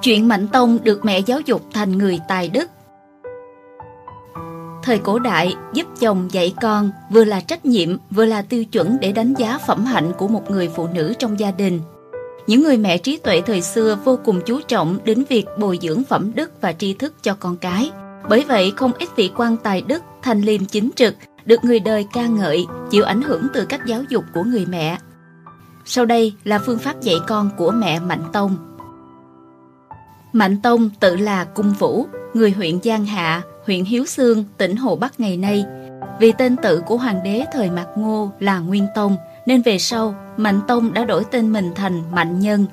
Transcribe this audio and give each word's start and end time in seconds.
Chuyện 0.00 0.28
Mạnh 0.28 0.48
Tông 0.48 0.78
được 0.84 1.04
mẹ 1.04 1.18
giáo 1.18 1.40
dục 1.40 1.62
thành 1.72 1.98
người 1.98 2.18
tài 2.28 2.48
đức. 2.48 2.70
Thời 4.82 4.98
cổ 4.98 5.18
đại, 5.18 5.54
giúp 5.74 5.86
chồng 6.00 6.28
dạy 6.32 6.54
con 6.62 6.90
vừa 7.10 7.24
là 7.24 7.40
trách 7.40 7.64
nhiệm, 7.64 7.96
vừa 8.10 8.24
là 8.24 8.42
tiêu 8.42 8.64
chuẩn 8.64 8.96
để 9.00 9.12
đánh 9.12 9.34
giá 9.34 9.58
phẩm 9.66 9.84
hạnh 9.84 10.12
của 10.18 10.28
một 10.28 10.50
người 10.50 10.68
phụ 10.76 10.86
nữ 10.94 11.14
trong 11.18 11.40
gia 11.40 11.50
đình. 11.50 11.80
Những 12.46 12.62
người 12.62 12.76
mẹ 12.76 12.98
trí 12.98 13.16
tuệ 13.16 13.40
thời 13.40 13.62
xưa 13.62 13.98
vô 14.04 14.18
cùng 14.24 14.40
chú 14.46 14.60
trọng 14.68 14.98
đến 15.04 15.24
việc 15.28 15.46
bồi 15.58 15.78
dưỡng 15.82 16.04
phẩm 16.04 16.32
đức 16.34 16.50
và 16.60 16.72
tri 16.72 16.94
thức 16.94 17.14
cho 17.22 17.36
con 17.40 17.56
cái. 17.56 17.90
Bởi 18.28 18.44
vậy, 18.48 18.72
không 18.76 18.92
ít 18.98 19.08
vị 19.16 19.30
quan 19.36 19.56
tài 19.56 19.82
đức, 19.82 20.02
thanh 20.22 20.40
liêm 20.40 20.64
chính 20.64 20.90
trực, 20.96 21.14
được 21.44 21.64
người 21.64 21.80
đời 21.80 22.06
ca 22.12 22.26
ngợi, 22.26 22.66
chịu 22.90 23.04
ảnh 23.04 23.22
hưởng 23.22 23.46
từ 23.54 23.64
cách 23.64 23.80
giáo 23.86 24.02
dục 24.08 24.24
của 24.34 24.42
người 24.42 24.66
mẹ. 24.66 24.98
Sau 25.84 26.06
đây 26.06 26.34
là 26.44 26.58
phương 26.58 26.78
pháp 26.78 27.00
dạy 27.00 27.16
con 27.28 27.50
của 27.58 27.70
mẹ 27.70 28.00
Mạnh 28.00 28.24
Tông. 28.32 28.71
Mạnh 30.32 30.60
Tông 30.62 30.90
tự 31.00 31.16
là 31.16 31.44
Cung 31.44 31.72
Vũ, 31.78 32.06
người 32.34 32.50
huyện 32.50 32.82
Giang 32.82 33.04
Hạ, 33.04 33.42
huyện 33.66 33.84
Hiếu 33.84 34.06
Sương, 34.06 34.44
tỉnh 34.56 34.76
Hồ 34.76 34.96
Bắc 34.96 35.20
ngày 35.20 35.36
nay. 35.36 35.64
Vì 36.20 36.32
tên 36.32 36.56
tự 36.56 36.80
của 36.80 36.96
hoàng 36.96 37.22
đế 37.24 37.44
thời 37.52 37.70
Mạc 37.70 37.86
Ngô 37.96 38.30
là 38.38 38.58
Nguyên 38.58 38.86
Tông, 38.94 39.16
nên 39.46 39.62
về 39.62 39.78
sau 39.78 40.14
Mạnh 40.36 40.60
Tông 40.68 40.92
đã 40.92 41.04
đổi 41.04 41.24
tên 41.30 41.52
mình 41.52 41.72
thành 41.74 42.02
Mạnh 42.14 42.40
Nhân. 42.40 42.66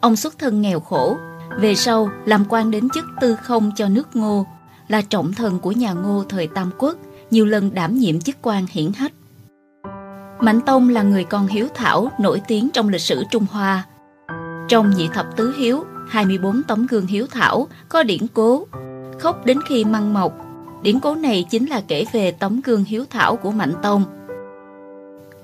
Ông 0.00 0.16
xuất 0.16 0.38
thân 0.38 0.60
nghèo 0.60 0.80
khổ, 0.80 1.16
về 1.58 1.74
sau 1.74 2.10
làm 2.24 2.44
quan 2.48 2.70
đến 2.70 2.88
chức 2.94 3.04
tư 3.20 3.36
không 3.36 3.72
cho 3.76 3.88
nước 3.88 4.16
Ngô, 4.16 4.46
là 4.88 5.02
trọng 5.02 5.32
thần 5.32 5.58
của 5.58 5.72
nhà 5.72 5.92
Ngô 5.92 6.24
thời 6.28 6.46
Tam 6.46 6.70
Quốc, 6.78 6.96
nhiều 7.30 7.46
lần 7.46 7.74
đảm 7.74 7.94
nhiệm 7.94 8.20
chức 8.20 8.36
quan 8.42 8.66
hiển 8.70 8.92
hách. 8.92 9.12
Mạnh 10.40 10.60
Tông 10.60 10.88
là 10.88 11.02
người 11.02 11.24
con 11.24 11.46
hiếu 11.46 11.68
thảo 11.74 12.10
nổi 12.20 12.42
tiếng 12.48 12.68
trong 12.72 12.88
lịch 12.88 13.00
sử 13.00 13.24
Trung 13.30 13.46
Hoa. 13.50 13.84
Trong 14.68 14.90
nhị 14.90 15.08
thập 15.08 15.36
tứ 15.36 15.54
hiếu, 15.58 15.84
24 16.08 16.62
tấm 16.62 16.86
gương 16.86 17.06
hiếu 17.06 17.26
thảo 17.30 17.66
có 17.88 18.02
điển 18.02 18.26
cố 18.34 18.66
khóc 19.18 19.46
đến 19.46 19.58
khi 19.68 19.84
măng 19.84 20.14
mọc. 20.14 20.32
Điển 20.82 21.00
cố 21.00 21.14
này 21.14 21.44
chính 21.50 21.66
là 21.66 21.82
kể 21.88 22.04
về 22.12 22.30
tấm 22.30 22.60
gương 22.64 22.84
hiếu 22.84 23.04
thảo 23.10 23.36
của 23.36 23.50
Mạnh 23.50 23.72
Tông. 23.82 24.04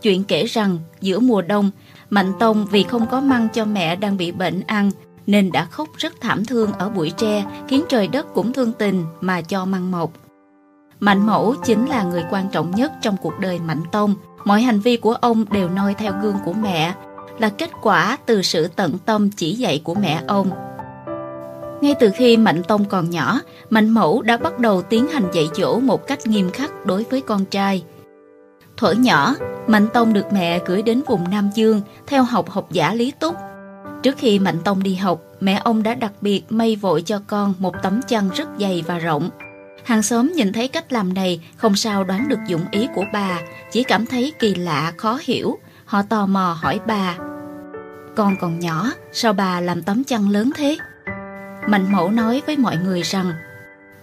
Chuyện 0.03 0.25
kể 0.25 0.45
rằng 0.45 0.79
giữa 1.01 1.19
mùa 1.19 1.43
đông, 1.43 1.71
Mạnh 2.11 2.33
Tông 2.39 2.67
vì 2.67 2.83
không 2.83 3.07
có 3.07 3.21
măng 3.21 3.49
cho 3.55 3.65
mẹ 3.65 3.97
đang 3.97 4.17
bị 4.17 4.33
bệnh 4.33 4.61
ăn 4.67 4.91
nên 5.27 5.53
đã 5.53 5.65
khóc 5.65 5.89
rất 5.97 6.21
thảm 6.21 6.45
thương 6.45 6.73
ở 6.73 6.89
bụi 6.89 7.11
tre 7.17 7.45
khiến 7.69 7.85
trời 7.89 8.09
đất 8.09 8.35
cũng 8.35 8.53
thương 8.53 8.73
tình 8.73 9.05
mà 9.21 9.41
cho 9.41 9.65
măng 9.65 9.91
mọc. 9.91 10.11
Mạnh 11.01 11.27
Mẫu 11.27 11.55
chính 11.65 11.87
là 11.87 12.03
người 12.03 12.25
quan 12.31 12.49
trọng 12.49 12.71
nhất 12.71 12.93
trong 13.03 13.17
cuộc 13.23 13.39
đời 13.41 13.59
Mạnh 13.59 13.83
Tông. 13.93 14.15
Mọi 14.45 14.63
hành 14.63 14.81
vi 14.81 14.97
của 14.97 15.13
ông 15.13 15.45
đều 15.51 15.69
noi 15.69 15.95
theo 15.95 16.13
gương 16.23 16.37
của 16.45 16.53
mẹ, 16.53 16.95
là 17.41 17.49
kết 17.49 17.71
quả 17.83 18.19
từ 18.27 18.43
sự 18.43 18.69
tận 18.77 18.99
tâm 18.99 19.31
chỉ 19.31 19.53
dạy 19.53 19.81
của 19.85 19.95
mẹ 19.95 20.23
ông. 20.27 20.51
Ngay 21.81 21.95
từ 22.01 22.11
khi 22.17 22.37
Mạnh 22.37 22.63
Tông 22.63 22.85
còn 22.85 23.11
nhỏ, 23.11 23.41
Mạnh 23.71 23.91
Mẫu 23.91 24.23
đã 24.23 24.37
bắt 24.37 24.59
đầu 24.59 24.83
tiến 24.83 25.09
hành 25.09 25.25
dạy 25.33 25.49
dỗ 25.55 25.79
một 25.79 26.07
cách 26.07 26.27
nghiêm 26.27 26.51
khắc 26.51 26.87
đối 26.87 27.05
với 27.11 27.21
con 27.21 27.45
trai. 27.45 27.85
Thuở 28.77 28.93
nhỏ, 28.93 29.35
Mạnh 29.67 29.89
Tông 29.95 30.13
được 30.13 30.33
mẹ 30.33 30.61
gửi 30.67 30.83
đến 30.83 31.03
vùng 31.07 31.31
Nam 31.31 31.51
Dương 31.55 31.83
theo 32.07 32.23
học 32.23 32.51
học 32.51 32.73
giả 32.73 32.95
Lý 32.95 33.11
Túc. 33.11 33.35
Trước 34.03 34.15
khi 34.19 34.39
Mạnh 34.39 34.59
Tông 34.65 34.83
đi 34.83 34.95
học, 34.95 35.23
mẹ 35.41 35.61
ông 35.65 35.83
đã 35.83 35.95
đặc 35.95 36.13
biệt 36.21 36.43
may 36.49 36.77
vội 36.77 37.03
cho 37.03 37.21
con 37.27 37.55
một 37.59 37.75
tấm 37.83 38.01
chăn 38.03 38.31
rất 38.35 38.49
dày 38.61 38.85
và 38.87 38.99
rộng. 38.99 39.31
Hàng 39.85 40.03
xóm 40.03 40.33
nhìn 40.33 40.53
thấy 40.53 40.69
cách 40.69 40.93
làm 40.93 41.15
này 41.15 41.41
không 41.57 41.77
sao 41.77 42.05
đoán 42.05 42.29
được 42.29 42.39
dụng 42.47 42.65
ý 42.71 42.89
của 42.95 43.05
bà, 43.13 43.41
chỉ 43.73 43.83
cảm 43.83 44.07
thấy 44.07 44.33
kỳ 44.39 44.55
lạ, 44.55 44.93
khó 44.97 45.19
hiểu. 45.23 45.59
Họ 45.85 46.03
tò 46.03 46.27
mò 46.27 46.57
hỏi 46.61 46.81
bà, 46.87 47.17
con 48.19 48.37
còn 48.37 48.61
nhỏ, 48.61 48.91
sao 49.13 49.33
bà 49.33 49.61
làm 49.61 49.83
tấm 49.83 50.05
chăn 50.05 50.29
lớn 50.29 50.51
thế? 50.57 50.77
Mạnh 51.69 51.93
mẫu 51.93 52.11
nói 52.11 52.43
với 52.47 52.57
mọi 52.57 52.77
người 52.77 53.03
rằng 53.03 53.33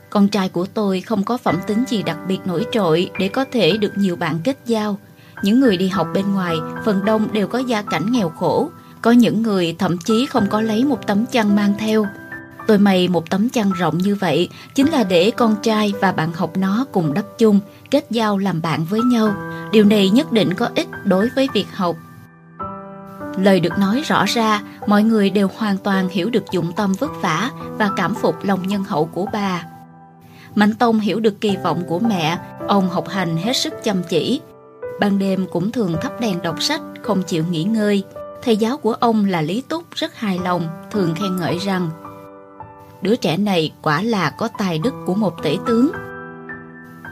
Con 0.10 0.28
trai 0.28 0.50
của 0.50 0.66
tôi 0.66 1.02
không 1.02 1.24
có 1.24 1.38
phẩm 1.38 1.56
tính 1.68 1.84
gì 1.88 2.04
đặc 2.04 2.18
biệt 2.28 2.40
nổi 2.46 2.66
trội 2.72 3.12
để 3.20 3.28
có 3.28 3.46
thể 3.52 3.78
được 3.78 3.98
nhiều 3.98 4.16
bạn 4.16 4.40
kết 4.44 4.58
giao. 4.66 4.98
Những 5.44 5.60
người 5.60 5.78
đi 5.78 5.88
học 5.88 6.08
bên 6.14 6.34
ngoài 6.34 6.56
phần 6.86 7.06
đông 7.06 7.34
đều 7.34 7.48
có 7.48 7.60
gia 7.60 7.82
cảnh 7.82 8.12
nghèo 8.12 8.30
khổ. 8.30 8.70
Có 9.02 9.12
những 9.12 9.42
người 9.42 9.76
thậm 9.80 9.98
chí 9.98 10.26
không 10.26 10.48
có 10.50 10.62
lấy 10.62 10.84
một 10.84 11.08
tấm 11.08 11.26
chăn 11.26 11.56
mang 11.56 11.74
theo. 11.80 12.06
Tôi 12.68 12.78
may 12.78 13.08
một 13.08 13.30
tấm 13.30 13.50
chăn 13.50 13.72
rộng 13.72 13.98
như 13.98 14.16
vậy 14.16 14.50
chính 14.76 14.92
là 14.92 15.04
để 15.04 15.32
con 15.32 15.56
trai 15.64 15.94
và 16.02 16.12
bạn 16.12 16.34
học 16.34 16.58
nó 16.58 16.86
cùng 16.92 17.14
đắp 17.14 17.26
chung, 17.38 17.60
kết 17.92 18.06
giao 18.10 18.38
làm 18.38 18.62
bạn 18.62 18.86
với 18.86 19.02
nhau. 19.02 19.34
Điều 19.72 19.86
này 19.86 20.10
nhất 20.10 20.32
định 20.32 20.54
có 20.54 20.70
ích 20.76 20.88
đối 21.04 21.30
với 21.36 21.48
việc 21.54 21.68
học 21.74 21.96
Lời 23.38 23.60
được 23.60 23.80
nói 23.80 24.02
rõ 24.02 24.26
ra, 24.26 24.62
mọi 24.88 25.04
người 25.04 25.30
đều 25.30 25.50
hoàn 25.58 25.78
toàn 25.78 26.10
hiểu 26.10 26.30
được 26.30 26.52
dụng 26.52 26.72
tâm 26.76 26.94
vất 27.00 27.12
vả 27.22 27.50
và 27.78 27.90
cảm 27.96 28.16
phục 28.16 28.36
lòng 28.44 28.68
nhân 28.68 28.84
hậu 28.84 29.06
của 29.06 29.26
bà. 29.34 29.64
Mạnh 30.56 30.76
Tông 30.76 31.00
hiểu 31.00 31.20
được 31.20 31.42
kỳ 31.42 31.58
vọng 31.64 31.84
của 31.88 32.00
mẹ, 32.00 32.38
ông 32.68 32.90
học 32.90 33.08
hành 33.08 33.38
hết 33.38 33.54
sức 33.54 33.74
chăm 33.84 34.04
chỉ. 34.10 34.42
Ban 35.00 35.20
đêm 35.20 35.46
cũng 35.52 35.72
thường 35.72 35.96
thắp 36.02 36.22
đèn 36.22 36.42
đọc 36.42 36.62
sách, 36.62 36.82
không 37.04 37.24
chịu 37.24 37.44
nghỉ 37.50 37.64
ngơi. 37.64 38.04
Thầy 38.44 38.58
giáo 38.58 38.78
của 38.78 38.94
ông 38.94 39.26
là 39.26 39.42
Lý 39.42 39.62
Túc 39.62 39.84
rất 39.96 40.16
hài 40.16 40.40
lòng, 40.40 40.68
thường 40.92 41.16
khen 41.16 41.36
ngợi 41.36 41.58
rằng 41.58 41.90
Đứa 43.02 43.16
trẻ 43.16 43.38
này 43.38 43.72
quả 43.82 44.02
là 44.02 44.30
có 44.30 44.48
tài 44.58 44.80
đức 44.80 44.94
của 45.06 45.16
một 45.16 45.44
tể 45.44 45.58
tướng. 45.68 45.92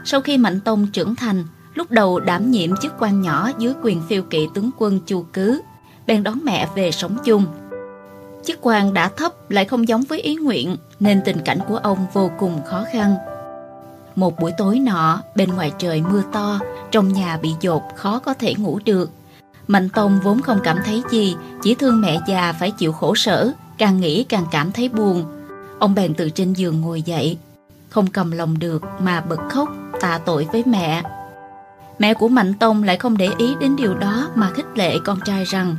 Sau 0.04 0.20
khi 0.20 0.38
Mạnh 0.38 0.60
Tông 0.60 0.86
trưởng 0.92 1.14
thành, 1.14 1.44
lúc 1.74 1.90
đầu 1.90 2.20
đảm 2.20 2.50
nhiệm 2.50 2.76
chức 2.76 2.92
quan 2.98 3.20
nhỏ 3.20 3.50
dưới 3.58 3.74
quyền 3.82 4.02
phiêu 4.08 4.22
kỵ 4.22 4.48
tướng 4.54 4.70
quân 4.78 5.00
Chu 5.06 5.24
Cứ, 5.32 5.60
bèn 6.06 6.22
đón 6.22 6.38
mẹ 6.44 6.68
về 6.74 6.90
sống 6.90 7.16
chung. 7.24 7.46
Chức 8.44 8.58
quan 8.60 8.94
đã 8.94 9.08
thấp 9.08 9.50
lại 9.50 9.64
không 9.64 9.88
giống 9.88 10.02
với 10.02 10.20
ý 10.20 10.34
nguyện 10.34 10.76
nên 11.00 11.22
tình 11.24 11.38
cảnh 11.44 11.58
của 11.68 11.76
ông 11.76 12.06
vô 12.12 12.30
cùng 12.38 12.60
khó 12.66 12.84
khăn. 12.92 13.16
Một 14.16 14.40
buổi 14.40 14.52
tối 14.58 14.78
nọ, 14.78 15.20
bên 15.34 15.50
ngoài 15.50 15.72
trời 15.78 16.02
mưa 16.02 16.22
to, 16.32 16.60
trong 16.90 17.12
nhà 17.12 17.38
bị 17.42 17.50
dột 17.60 17.82
khó 17.96 18.18
có 18.18 18.34
thể 18.34 18.54
ngủ 18.54 18.78
được. 18.84 19.10
Mạnh 19.68 19.88
Tông 19.88 20.20
vốn 20.22 20.42
không 20.42 20.58
cảm 20.64 20.78
thấy 20.84 21.02
gì, 21.10 21.36
chỉ 21.62 21.74
thương 21.74 22.00
mẹ 22.00 22.20
già 22.26 22.52
phải 22.52 22.70
chịu 22.70 22.92
khổ 22.92 23.14
sở, 23.14 23.52
càng 23.78 24.00
nghĩ 24.00 24.24
càng 24.24 24.44
cảm 24.50 24.72
thấy 24.72 24.88
buồn. 24.88 25.24
Ông 25.78 25.94
bèn 25.94 26.14
từ 26.14 26.30
trên 26.30 26.52
giường 26.52 26.80
ngồi 26.80 27.02
dậy, 27.02 27.38
không 27.88 28.06
cầm 28.06 28.30
lòng 28.30 28.58
được 28.58 28.82
mà 29.00 29.20
bật 29.20 29.40
khóc 29.50 29.68
tạ 30.00 30.20
tội 30.26 30.46
với 30.52 30.62
mẹ. 30.66 31.02
Mẹ 31.98 32.14
của 32.14 32.28
Mạnh 32.28 32.54
Tông 32.54 32.82
lại 32.82 32.96
không 32.96 33.16
để 33.16 33.28
ý 33.38 33.54
đến 33.60 33.76
điều 33.76 33.94
đó 33.94 34.28
mà 34.34 34.50
khích 34.50 34.66
lệ 34.74 34.98
con 35.04 35.18
trai 35.24 35.44
rằng 35.44 35.76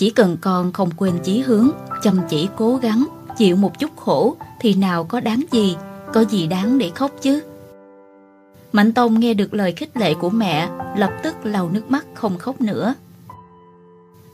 chỉ 0.00 0.10
cần 0.10 0.36
con 0.40 0.72
không 0.72 0.90
quên 0.96 1.18
chí 1.24 1.40
hướng, 1.40 1.70
chăm 2.02 2.20
chỉ 2.28 2.48
cố 2.56 2.76
gắng, 2.76 3.06
chịu 3.36 3.56
một 3.56 3.78
chút 3.78 3.90
khổ 3.96 4.36
thì 4.60 4.74
nào 4.74 5.04
có 5.04 5.20
đáng 5.20 5.42
gì, 5.50 5.76
có 6.14 6.20
gì 6.20 6.46
đáng 6.46 6.78
để 6.78 6.90
khóc 6.94 7.10
chứ. 7.22 7.42
Mạnh 8.72 8.92
Tông 8.92 9.20
nghe 9.20 9.34
được 9.34 9.54
lời 9.54 9.72
khích 9.72 9.96
lệ 9.96 10.14
của 10.14 10.30
mẹ, 10.30 10.68
lập 10.96 11.10
tức 11.22 11.36
lau 11.46 11.70
nước 11.72 11.90
mắt 11.90 12.06
không 12.14 12.38
khóc 12.38 12.60
nữa. 12.60 12.94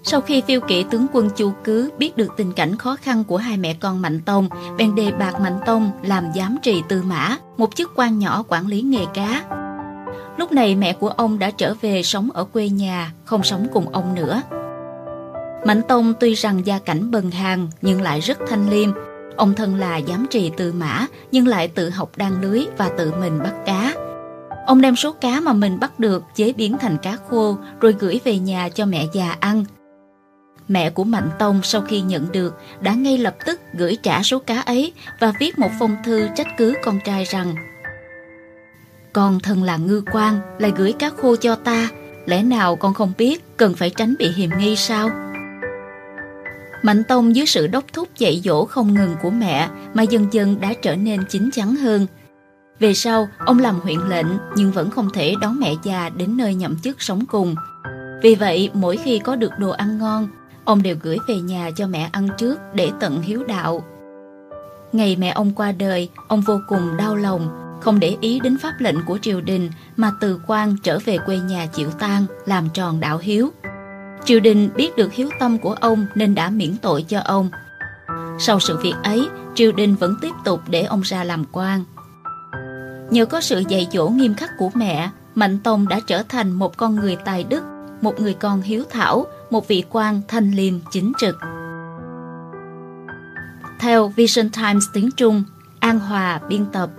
Sau 0.03 0.21
khi 0.21 0.41
phiêu 0.41 0.61
kỵ 0.61 0.85
tướng 0.91 1.07
quân 1.13 1.31
Chu 1.37 1.53
Cứ 1.65 1.91
biết 1.99 2.17
được 2.17 2.33
tình 2.37 2.53
cảnh 2.53 2.77
khó 2.77 2.97
khăn 2.97 3.25
của 3.25 3.37
hai 3.37 3.57
mẹ 3.57 3.75
con 3.75 4.03
Mạnh 4.03 4.21
Tông, 4.21 4.49
bèn 4.79 4.95
đề 4.95 5.13
bạc 5.13 5.41
Mạnh 5.41 5.59
Tông 5.67 5.91
làm 6.03 6.25
giám 6.35 6.57
trì 6.63 6.83
tư 6.89 7.03
mã, 7.03 7.37
một 7.57 7.75
chức 7.75 7.93
quan 7.97 8.19
nhỏ 8.19 8.45
quản 8.49 8.67
lý 8.67 8.83
nghề 8.83 9.07
cá. 9.15 9.45
Lúc 10.37 10.53
này 10.53 10.75
mẹ 10.75 10.93
của 10.93 11.09
ông 11.09 11.39
đã 11.39 11.51
trở 11.51 11.75
về 11.81 12.03
sống 12.03 12.31
ở 12.31 12.45
quê 12.45 12.69
nhà, 12.69 13.13
không 13.25 13.43
sống 13.43 13.67
cùng 13.73 13.89
ông 13.89 14.15
nữa. 14.15 14.43
Mạnh 15.67 15.83
Tông 15.89 16.15
tuy 16.21 16.35
rằng 16.35 16.67
gia 16.67 16.79
cảnh 16.79 17.11
bần 17.11 17.31
hàng 17.31 17.69
nhưng 17.83 18.03
lại 18.03 18.21
rất 18.21 18.39
thanh 18.49 18.71
liêm. 18.71 18.91
Ông 19.37 19.55
thân 19.55 19.75
là 19.75 20.01
giám 20.09 20.27
trì 20.31 20.51
tư 20.57 20.73
mã 20.73 21.07
nhưng 21.33 21.47
lại 21.47 21.69
tự 21.69 21.91
học 21.91 22.11
đan 22.17 22.41
lưới 22.41 22.67
và 22.77 22.91
tự 22.99 23.13
mình 23.21 23.39
bắt 23.39 23.55
cá. 23.67 23.95
Ông 24.67 24.81
đem 24.81 24.97
số 24.97 25.13
cá 25.13 25.41
mà 25.41 25.53
mình 25.53 25.81
bắt 25.81 26.01
được 26.01 26.25
chế 26.35 26.53
biến 26.53 26.77
thành 26.81 26.97
cá 27.03 27.17
khô 27.29 27.57
rồi 27.81 27.95
gửi 27.99 28.21
về 28.25 28.39
nhà 28.39 28.69
cho 28.69 28.87
mẹ 28.87 29.07
già 29.13 29.37
ăn. 29.41 29.65
Mẹ 30.69 30.91
của 30.91 31.05
Mạnh 31.05 31.31
Tông 31.39 31.61
sau 31.63 31.81
khi 31.81 32.01
nhận 32.01 32.33
được 32.33 32.55
đã 32.81 32.95
ngay 32.95 33.19
lập 33.19 33.37
tức 33.47 33.61
gửi 33.75 33.97
trả 34.03 34.23
số 34.23 34.39
cá 34.39 34.61
ấy 34.61 34.93
và 35.21 35.33
viết 35.41 35.59
một 35.59 35.71
phong 35.79 35.97
thư 36.05 36.29
trách 36.37 36.49
cứ 36.57 36.75
con 36.85 36.99
trai 37.05 37.25
rằng 37.25 37.55
Con 39.13 39.41
thân 39.41 39.63
là 39.63 39.77
ngư 39.77 40.03
quan 40.13 40.41
lại 40.59 40.73
gửi 40.77 40.93
cá 40.93 41.11
khô 41.11 41.37
cho 41.37 41.55
ta, 41.55 41.89
lẽ 42.27 42.43
nào 42.43 42.77
con 42.77 42.95
không 42.95 43.13
biết 43.19 43.57
cần 43.57 43.75
phải 43.75 43.91
tránh 43.91 44.15
bị 44.19 44.33
hiềm 44.33 44.51
nghi 44.59 44.77
sao? 44.77 45.26
Mạnh 46.87 47.05
Tông 47.05 47.37
dưới 47.37 47.47
sự 47.47 47.67
đốc 47.67 47.85
thúc 47.93 48.09
dạy 48.19 48.41
dỗ 48.45 48.65
không 48.65 48.95
ngừng 48.95 49.17
của 49.23 49.31
mẹ 49.31 49.69
mà 49.95 50.03
dần 50.03 50.27
dần 50.33 50.61
đã 50.61 50.73
trở 50.83 50.97
nên 50.97 51.25
chín 51.29 51.51
chắn 51.53 51.77
hơn. 51.77 52.07
Về 52.79 52.95
sau, 52.95 53.29
ông 53.39 53.59
làm 53.59 53.81
huyện 53.81 53.99
lệnh 54.09 54.27
nhưng 54.57 54.73
vẫn 54.73 54.91
không 54.91 55.11
thể 55.15 55.35
đón 55.41 55.61
mẹ 55.61 55.75
già 55.83 56.09
đến 56.09 56.37
nơi 56.37 56.55
nhậm 56.55 56.79
chức 56.79 57.03
sống 57.03 57.27
cùng. 57.27 57.55
Vì 58.23 58.35
vậy, 58.35 58.71
mỗi 58.75 58.97
khi 58.97 59.19
có 59.19 59.37
được 59.37 59.51
đồ 59.59 59.71
ăn 59.71 59.99
ngon, 59.99 60.29
ông 60.65 60.83
đều 60.83 60.97
gửi 61.03 61.19
về 61.29 61.37
nhà 61.37 61.71
cho 61.77 61.87
mẹ 61.87 62.09
ăn 62.13 62.29
trước 62.39 62.59
để 62.75 62.91
tận 63.01 63.23
hiếu 63.23 63.45
đạo. 63.45 63.85
Ngày 64.93 65.17
mẹ 65.17 65.29
ông 65.29 65.53
qua 65.55 65.73
đời, 65.73 66.11
ông 66.29 66.41
vô 66.41 66.61
cùng 66.69 66.97
đau 66.97 67.17
lòng, 67.17 67.49
không 67.81 68.01
để 68.01 68.17
ý 68.21 68.41
đến 68.41 68.59
pháp 68.59 68.75
lệnh 68.79 68.97
của 69.07 69.19
triều 69.23 69.41
đình 69.41 69.71
mà 69.97 70.13
từ 70.21 70.41
quan 70.47 70.77
trở 70.83 70.99
về 71.05 71.19
quê 71.19 71.39
nhà 71.39 71.67
chịu 71.67 71.91
tang, 71.91 72.27
làm 72.47 72.69
tròn 72.75 73.01
đạo 73.01 73.19
hiếu. 73.19 73.53
Triều 74.27 74.41
đình 74.41 74.71
biết 74.77 74.97
được 74.97 75.13
hiếu 75.13 75.29
tâm 75.39 75.59
của 75.59 75.73
ông 75.73 76.07
nên 76.15 76.35
đã 76.35 76.51
miễn 76.51 76.77
tội 76.83 77.03
cho 77.03 77.21
ông. 77.21 77.51
Sau 78.39 78.61
sự 78.61 78.77
việc 78.77 78.95
ấy, 79.05 79.29
triều 79.55 79.73
đình 79.73 79.95
vẫn 79.95 80.17
tiếp 80.21 80.33
tục 80.45 80.61
để 80.69 80.83
ông 80.83 81.01
ra 81.01 81.25
làm 81.25 81.45
quan. 81.53 81.85
Nhờ 83.11 83.27
có 83.27 83.41
sự 83.41 83.63
dạy 83.69 83.89
dỗ 83.93 84.09
nghiêm 84.09 84.35
khắc 84.35 84.51
của 84.59 84.71
mẹ, 84.75 85.11
Mạnh 85.35 85.59
Tông 85.59 85.89
đã 85.89 86.01
trở 86.07 86.23
thành 86.23 86.53
một 86.53 86.77
con 86.77 86.95
người 86.95 87.17
tài 87.17 87.45
đức, 87.45 87.65
một 88.01 88.21
người 88.21 88.35
con 88.35 88.63
hiếu 88.63 88.85
thảo, 88.91 89.27
một 89.51 89.69
vị 89.69 89.85
quan 89.91 90.21
thanh 90.29 90.51
liêm 90.51 90.75
chính 90.91 91.13
trực. 91.19 91.39
Theo 93.81 94.09
Vision 94.09 94.51
Times 94.51 94.85
tiếng 94.93 95.11
Trung, 95.17 95.45
An 95.81 95.99
Hòa 95.99 96.41
biên 96.49 96.67
tập 96.73 96.91